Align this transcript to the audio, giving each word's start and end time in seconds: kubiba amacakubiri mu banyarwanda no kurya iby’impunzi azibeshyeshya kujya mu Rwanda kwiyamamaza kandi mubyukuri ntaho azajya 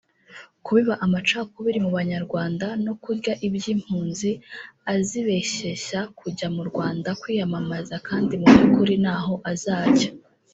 kubiba 0.65 0.93
amacakubiri 1.05 1.79
mu 1.85 1.91
banyarwanda 1.97 2.67
no 2.85 2.93
kurya 3.03 3.33
iby’impunzi 3.47 4.31
azibeshyeshya 4.93 5.99
kujya 6.19 6.47
mu 6.55 6.63
Rwanda 6.69 7.09
kwiyamamaza 7.21 7.95
kandi 8.07 8.33
mubyukuri 8.41 8.93
ntaho 9.03 9.33
azajya 9.51 10.09